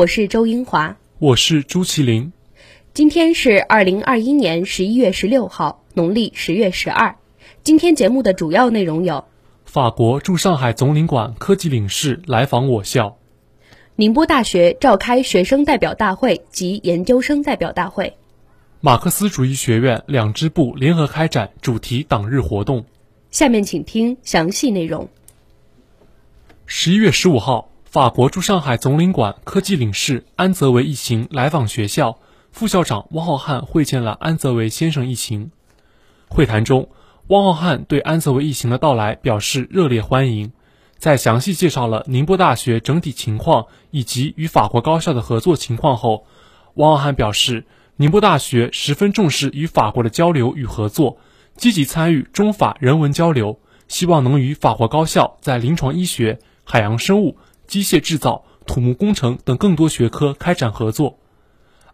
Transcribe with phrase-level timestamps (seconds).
[0.00, 2.32] 我是周英华，我是朱麒麟。
[2.94, 7.16] 今天是二零二一年十一月十六号，农历十月十二。
[7.62, 9.26] 今天节目的主要内容有：
[9.66, 13.18] 法国驻上海总领馆科技领事来访我校；
[13.94, 18.16] 宁波大学召开学生代表大会及研究生代表大会。
[18.80, 22.86] 马克思主义学院两支部联合开展主题党日活动。
[23.30, 25.10] 下面请听详细内容。
[26.64, 32.20] 十一月十五号，法国驻上海总领馆科技领事安泽维一行来访学校，
[32.52, 35.50] 副校长汪浩瀚会见了安泽维先生一行。
[36.28, 36.88] 会谈中，
[37.26, 40.52] 汪浩瀚对安泽维一行的到来表示热烈欢迎，
[40.98, 46.26] 在详细介绍了宁波大学整体情况以及与法国高校的合作情况后，
[46.74, 47.66] 汪浩瀚表示。
[47.96, 51.18] 宁波大学十分重视与法国的交流与合作，
[51.56, 57.36] 积极参与中法人文交流，希望能与法国高校在临床医学、海洋生物、
[57.70, 61.20] 机械制造、土木工程等更多学科开展合作。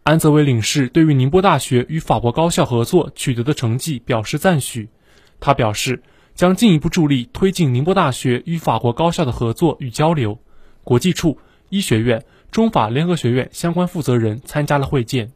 [0.04, 4.88] 安泽维领事对于宁波大学与法国高校合作取得的成绩表示赞许，
[5.38, 6.02] 他表示
[6.34, 10.38] 将进一步助力推进宁波大学与法国高校的合作与交流。
[10.82, 11.38] 国际处、
[11.68, 15.30] 医学院、中法联合学院相关负责人参加了会见。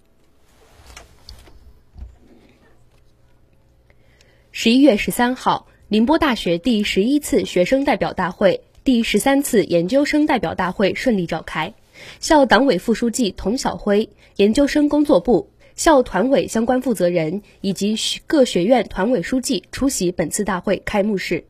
[4.53, 11.75] 十一月十三号，宁波大学第十一次学生代表大会、第十三次研究生代表大会顺利召开。
[12.19, 17.94] 校党委副书记童晓辉、研究生工作部、校团委相关负责人以及
[18.27, 21.44] 各学院团委书记出席本次大会开幕式。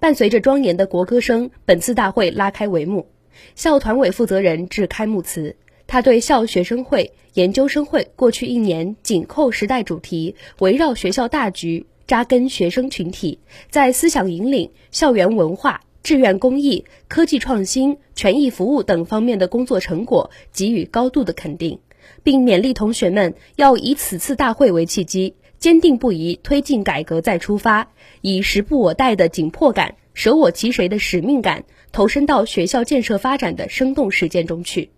[0.00, 3.08] 伴随着庄严的国歌声，本次大会拉开帷幕。
[3.54, 5.56] 校团委负责人致开幕词，
[5.86, 11.86] 他对校学生会、研究生会过去一年紧扣时代主题，围绕学校大局。
[12.06, 13.38] 扎根学生群体，
[13.70, 21.78] 在思想引领、校园文化、志愿公益、科技创新、权益服务等方面的工作成果给予高度的肯定，
[22.22, 27.88] 并勉励同学们要以此次大会为契机，坚定不移推进改革再出发，
[28.20, 34.90] 以时不我待的紧迫感、舍我其谁的使命感，投身到学校建设发展的生动实践中去。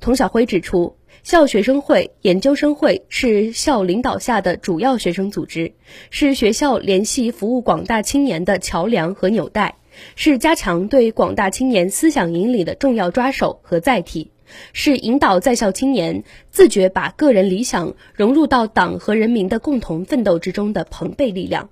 [0.00, 0.94] 童晓辉指出。
[1.24, 5.72] 校学生会、研究生会是校领导下的主要学生组织，
[6.10, 9.76] 是学校联系服务广大青年的桥梁和纽带，
[10.16, 14.30] 是加强对广大青年思想引领的重要抓手和载体，
[14.72, 21.70] 是引导在校青年自觉把个人理想融入到党和人民的共同奋斗之中的朋辈力量。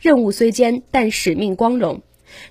[0.00, 2.02] 任务虽艰，但使命光荣。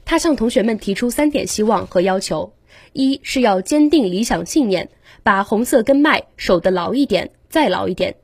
[0.05, 2.53] 他向同学们提出三点希望和要求：
[2.93, 4.89] 一是要坚定理想信念。
[5.25, 8.15] 把红色根脉守得牢一点，再牢一点，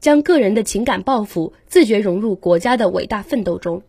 [0.00, 3.82] 将个人的情感抱负自觉融入国家的伟大奋斗中。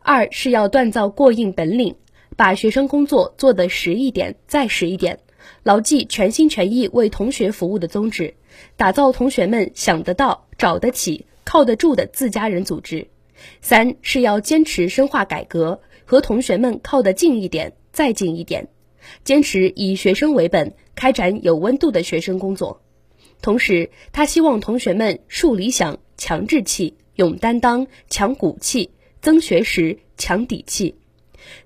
[0.00, 1.94] 二是要锻造过硬本领，
[2.36, 5.18] 把学生工作做得实一点，再实一点，
[5.62, 8.34] 牢记全心全意为同学服务的宗旨，
[8.76, 13.08] 打造同学们想得到、找得起、靠得住的自家人组织。
[13.60, 18.68] 三是要坚持深化改革，和同学们靠得近一点，再近一点。
[19.24, 22.80] 坚持以学生为本，开展有温度的学生工作。
[23.40, 30.94] 同时，他希望同学们树理想、强志气、勇担当、强骨气、增学识、强底气，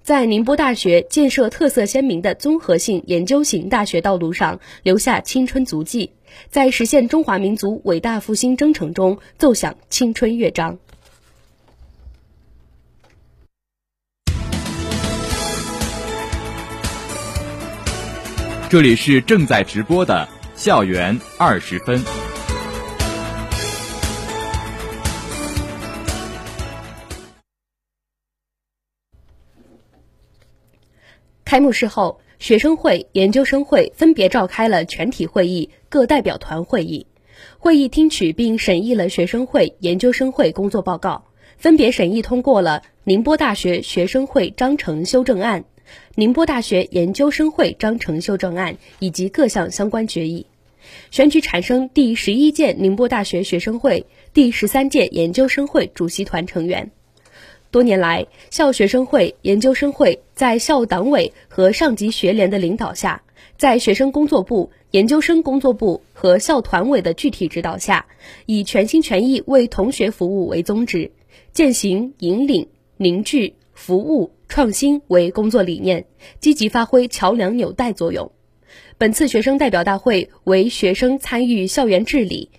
[0.02, 6.12] 在宁波大学建设特色鲜明的综合性研究型大学道路上留下青春足迹，
[6.48, 10.78] 在实现中华民族伟大复兴征程中奏响青春乐章。
[18.68, 22.02] 这里是正在直播的校园二十分。
[31.46, 37.06] 开幕式后，学生会、研究生会分别召开了全体会议、各代表团会议。
[37.60, 41.26] 会议听取并审议了学生会、研究生会工作报告，
[41.56, 45.64] 分别审议通过了宁波大学学生会章程修正案。
[46.16, 50.46] 宁波大学研究生会章程修正案以及各项相关决议，
[51.12, 54.04] 选举产生第十一届宁波大学学生会、
[54.34, 56.90] 第十三届研究生会主席团成员。
[57.70, 63.22] 多年来，校学生会、研究生会在校党委和上级学联的领导下，
[63.58, 68.06] 在学生工作部、研究生工作部和校团委的具体指导下，
[68.46, 71.10] 以全心全意为同学服务为宗旨，
[71.52, 76.06] 践行引领、凝聚、服务、创新为工作理念，
[76.40, 78.30] 积极发挥桥梁纽带作用。
[78.96, 82.50] 本次学生代表大会为学生参与校园治理、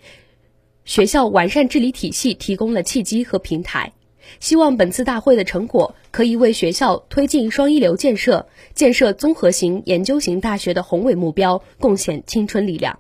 [0.86, 3.94] 学校完善治理体系提供了契机和平台。
[4.40, 13.00] 希望本次大会的成果可以为学校推进双一流建设、建设综合型研究型大学的宏伟目标贡献青春力量。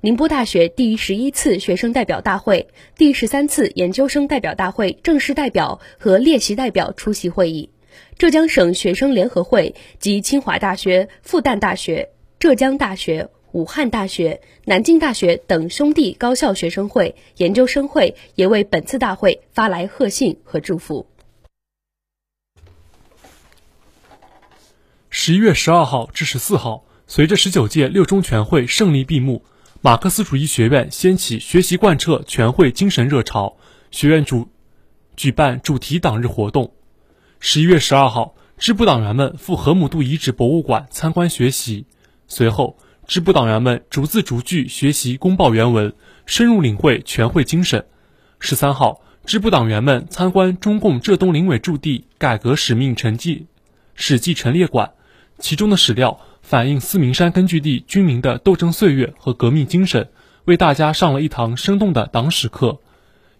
[0.00, 7.70] 宁波大学第十一次学生代表大会、第十三次研究生代表大会正式代表和列席代表出席会议。
[8.18, 13.30] 浙江省学生联合会及清华大学、复旦大学、浙江大学。
[13.54, 21.06] 武汉大学、南京大学等兄弟高校学生会、研究生会也为本次大会发来贺信和祝福。
[25.08, 29.44] 十一月十二号至十四号，随着十九届六中全会胜利闭幕，
[29.80, 33.56] 马克思主义学院掀起学习贯彻全会精神热潮，
[33.92, 34.48] 学院主
[35.14, 36.74] 举办主题党日活动。
[37.38, 41.86] 十一月十二号，支部党员们赴河姆渡遗址博物馆参观学习，
[42.26, 42.76] 随后。
[43.06, 45.92] 支部党员们逐字逐句学习公报原文，
[46.24, 47.84] 深入领会全会精神。
[48.40, 53.46] 十三号，支部党员们参观中共浙东临委驻地改革使命陈记
[53.94, 54.92] 史记陈列馆，
[55.38, 60.08] 其中的史料反映四明山根据地军民的斗争岁月和革命精神，
[60.46, 62.80] 为大家上了一堂生动的党史课。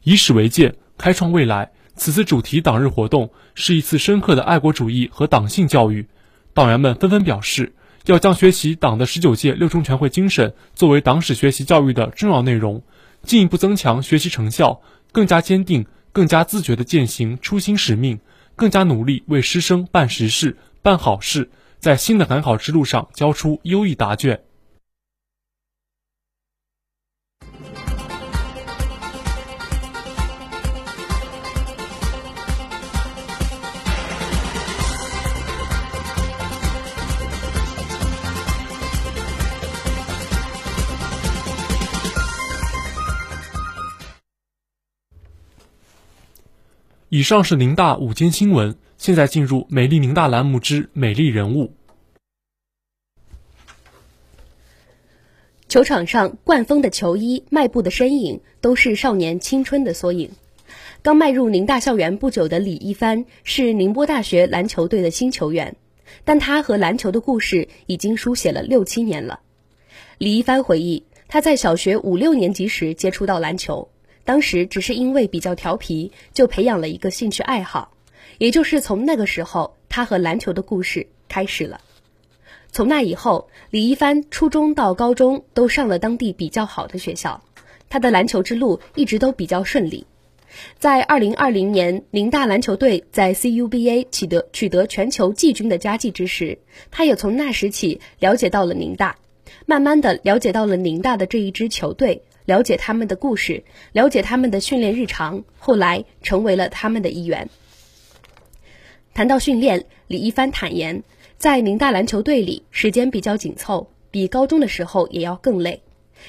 [0.03, 1.71] 以史为鉴，开创未来。
[1.97, 6.07] 此次主题党日活动是一次深刻的爱国主义和党性教育，
[6.53, 7.73] 党员们纷纷表示。
[8.07, 12.83] 要将学习党的十九届六中全会精神作为党史学习教育的重要内容，
[13.23, 18.21] 进一步增强学习成效，更加坚定、更加自觉地践行初心使命，
[18.57, 21.49] 更加努力为师生办实事、办好事，
[21.79, 24.43] 在新的赶考之路上交出优异答卷。
[47.15, 51.73] 以上是宁大午间新闻，现在进入美丽宁大栏目之美丽人物。
[55.69, 60.33] 球场上，冠风的球衣、迈步的身影，都是少年青春的缩影。
[61.03, 65.77] 刚迈入宁大校园不久的李一帆，是宁波大学篮球队的新球员，
[66.25, 69.39] 但他和篮球的故事已经书写了六七年了。
[70.19, 73.89] 李一帆回忆，他在小学五六年级时接触到篮球。
[74.25, 77.93] 当时只是因为比较调皮，就培养了一个兴趣爱好，
[78.39, 81.81] 也就是从那个时候，他和篮球的故事开始了。
[82.73, 87.43] 从那以后，李一帆初中到高中都上了当地比较好的学校，
[87.89, 90.07] 他的篮球之路一直都比较顺利。
[90.79, 96.59] 在二零二零年，宁大篮球队在 CUBA 取得取得全球季军的佳绩之时，
[96.91, 99.17] 他也从那时起了解到了宁大，
[99.67, 102.23] 慢慢的了解到了宁大的这一支球队。
[102.45, 107.49] 了解他们的故事，了解他们的训练日常，后来成为了他们的一员。
[109.15, 111.03] 谈到训练，李一帆坦言，
[111.39, 115.83] 在宁大篮球队里，时间比较紧凑，比高中的时候也要更累。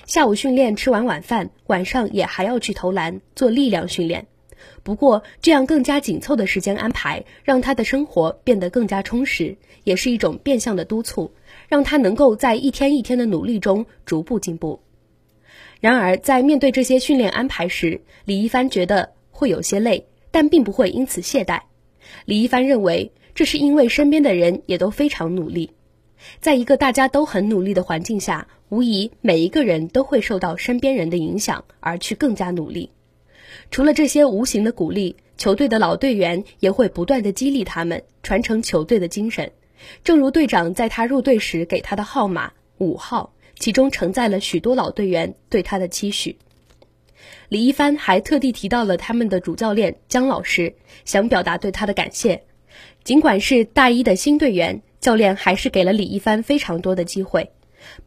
[0.06, 4.28] 下午训练吃完晚饭，晚上也还要去投篮做力量训练。
[4.84, 11.34] 不过，这样更加紧凑的时间安排，让他的生活变得更加充实，也是一种变相的督促，
[11.68, 14.80] 让他能够在一天一天的努力中逐步进步。
[15.82, 21.62] 然而，在面对这些训练安排时，李一帆觉得会有些累，但并不会因此懈怠。
[22.26, 25.72] 李一帆认为，这是因为身边的人也都非常努力。
[26.40, 32.90] 在一个大家都很努力的环境下，无疑每一个人都会受到身边人的影响，而去更加努力。
[33.70, 39.52] 除了这些无形的鼓励，球队的老队员也会不断的激励他们，传承球队的精神。
[40.04, 43.34] 正如队长在他入队时给他的号码五号。
[43.58, 46.38] 其中承载了许多老队员对他的期许。
[47.50, 52.44] 李一帆还特地提到了他们的主教练姜老师，想表达对他的感谢。
[53.04, 57.52] 尽管是大一的新队员，教练还是给了李一帆非常多的机会，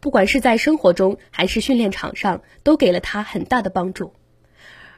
[0.01, 4.13] 不管是在生活中还是训练场上，都给了他很大的帮助。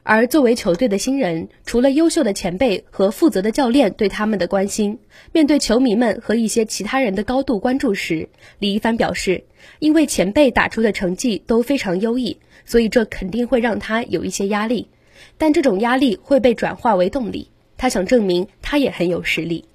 [0.03, 4.99] 而作为球队的新人，除了优秀的前辈和负责的教练对他们的关心，
[5.33, 8.29] 面对球迷们和一些其他人的高度关注时，
[8.59, 9.45] 李一帆表示，
[9.79, 14.89] 因为前辈打出的成绩都非常优异，所以这肯定会让他有一些压力，
[15.37, 17.51] 但这种压力会被转化为动力。
[17.77, 19.67] 他想证明他也很有实力。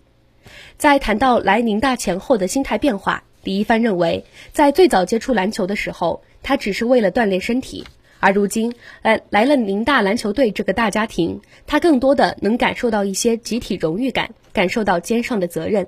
[0.78, 7.86] 在谈到来宁大前后的心态变化，李一帆认为，在最早接触篮球的时候，他只是为了锻炼身体，
[8.20, 15.88] 而如今，来来了宁大篮球队这个大家庭，他更多的能感受到一些集体荣誉感，感受到肩上的责任。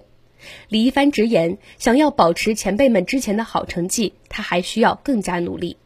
[0.70, 5.78] 李一帆直言，想要保持前辈们之前的好成绩，他还需要更加努力。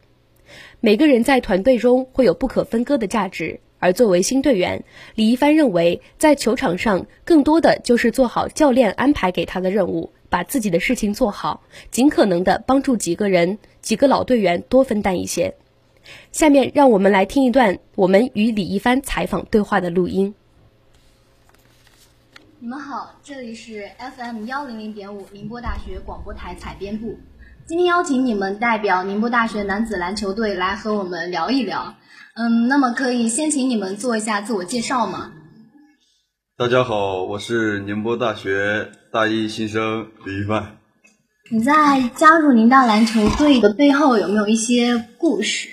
[0.80, 4.84] 每个人在团队中会有不可分割的价值，而作为新队员，
[5.14, 10.12] 李一帆认为，在球场上更多的就是做好教练安排给他的任务。
[10.28, 15.54] 把自己的事情做好，尽可能的帮助几个人、几个老队员多分担一些。
[16.30, 20.34] 下面让我们来听一段我们与李一帆采访对话的录音。
[22.58, 27.18] 你们好，这里是 FM 幺零零点五宁波大学广播台采编部，
[27.66, 31.94] 今天邀请你们代表宁波大学男子篮球队来和我们聊一聊。
[32.34, 35.32] 嗯，那么可以先请你们做一下自我介绍吗？
[36.56, 40.78] 大家好，我是宁波大学大一新生李一帆。
[41.50, 45.68] 你在加入宁大篮球队的背后有没有一些故事？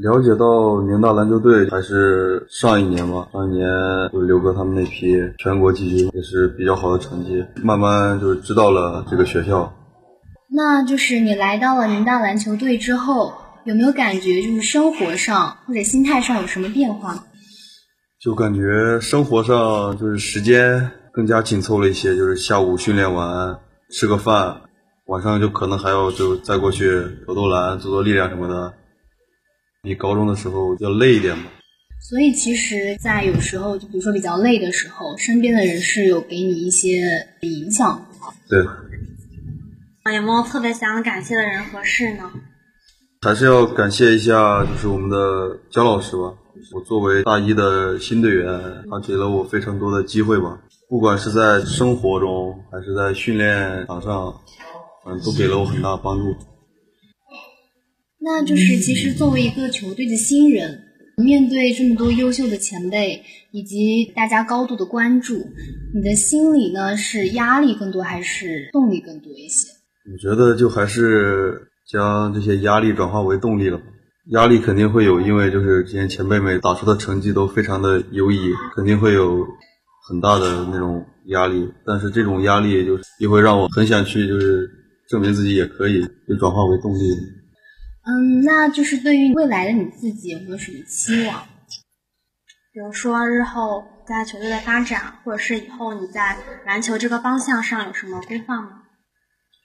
[0.00, 3.66] 了解到宁大篮球队还是上一年嘛，上一年
[4.12, 9.72] 就是刘哥他们那批全国季军也是比较好的成绩，慢慢就是知道了这个学校。
[10.50, 13.32] 那就是你来到了宁大篮球队之后，
[13.64, 17.24] 有没有感觉就是生活上或者心态上有什么变化？
[18.20, 23.58] 就感觉生活上就是时间更加紧凑了一些，就是下午训练完
[23.90, 24.62] 吃个饭，
[25.06, 28.72] 晚上就可能还要就再过去投投篮、做做力量什么的，
[29.82, 31.44] 比高中的时候要累一点嘛。
[32.00, 38.06] 所以其实，在有时候就比如说比较累的时候，身边的人是有给你一些影响。
[38.48, 38.64] 对。
[40.14, 42.30] 有没有特别想感谢的人和事呢？
[43.20, 46.32] 还是要感谢一下，就是我们的焦老师吧。
[46.72, 50.58] 我作为大一的新队员，他给了我非常多的机会吧，
[50.88, 54.34] 不管是在生活中还是在训练场上，
[55.04, 56.34] 嗯，都给了我很大的帮助。
[58.30, 60.82] 那就是其实作为一个球队的新人，
[61.16, 65.46] 面对这么多优秀的前辈以及大家高度的关注，
[65.94, 69.68] 你的心里呢是压力更多还是动力更多一些？
[70.12, 71.58] 我觉得就还是
[71.90, 73.84] 将这些压力转化为动力了吧。
[74.32, 78.36] 压力肯定会有，因为就是之前前辈们打出的成绩都非常的优异，
[78.76, 79.42] 肯定会有
[80.06, 81.66] 很大的那种压力。
[81.86, 84.68] 但是这种压力就是也会让我很想去，就是
[85.08, 87.00] 证明自己也可以，就转化为动力。
[88.10, 91.46] 嗯，那就是对于未来的你自己有没有什么期望？
[92.72, 98.82] 比如说日后在球队的发展，或者是以后你在篮球这个方向上有什么规划吗？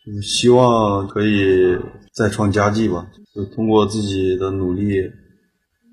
[0.06, 1.78] 就是希望可以
[2.14, 4.90] 再创佳绩吧，就通过自己的努力，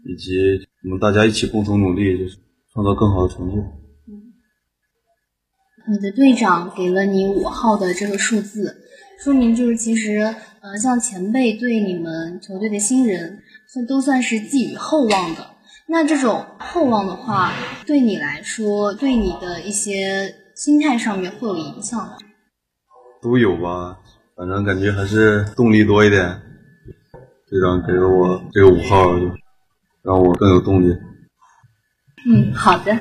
[0.05, 2.37] 以及我们大家一起共同努力，就是
[2.73, 3.55] 创造更好的成绩。
[4.09, 4.35] 嗯，
[5.93, 8.83] 你的队长给了你五号的这个数字，
[9.23, 15.47] 说明就是其实，呃，像前辈对你们球队的新人，算都算是寄予厚望的。
[15.87, 17.53] 那这种厚望的话，
[17.87, 22.17] 对你来说，对你的一些心态上面会有影响吗？
[23.21, 23.99] 都有吧，
[24.35, 26.41] 反正感觉还是动力多一点。
[27.51, 29.05] 队长给了我这个五号，
[30.03, 30.97] 让我更有动力。
[32.27, 32.99] 嗯，好的。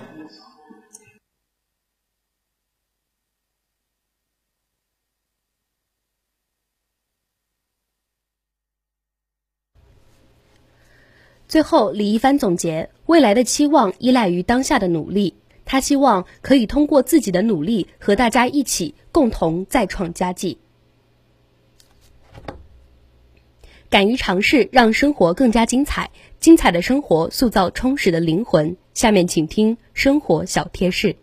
[11.49, 15.33] 最后，李一帆总结：未来的期望依赖于当下的努力。
[15.65, 20.59] 他希望可以通过自己的努力，和大家一起共同再创佳绩。
[23.89, 26.11] 敢于尝试，让生活更加精彩。
[26.39, 28.77] 精彩的生活塑造充实的灵魂。
[28.93, 31.15] 下面请听生活小贴士。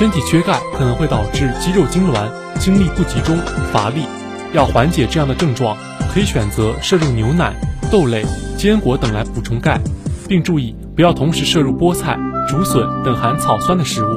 [0.00, 3.36] 身体缺钙可能会导致肌肉痉挛、精力不集中、
[3.70, 4.06] 乏力。
[4.54, 5.76] 要缓解这样的症状，
[6.10, 7.54] 可以选择摄入牛奶、
[7.92, 8.24] 豆类、
[8.56, 9.78] 坚果等来补充钙，
[10.26, 14.08] 并注意不要同时摄入菠菜、竹笋等含草酸的食物。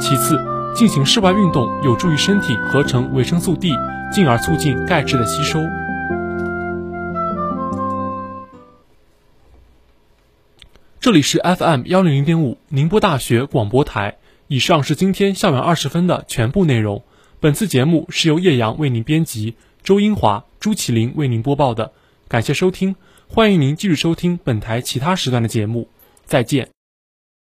[0.00, 0.42] 其次，
[0.74, 3.74] 进行室外运动有助于身体合成维生素 D，
[4.10, 5.58] 进而促进钙质的吸收。
[11.00, 14.16] 这里是 FM 幺零零点五宁波大学广播台。
[14.48, 17.04] 以上是今天校园二十分的全部内容。
[17.38, 19.54] 本次节目是由叶阳为您编辑。
[19.82, 21.92] 周英华、朱启林为您播报的，
[22.28, 22.96] 感谢收听，
[23.28, 25.88] 欢迎您继续收听本台其他时段的节目，
[26.24, 26.77] 再见。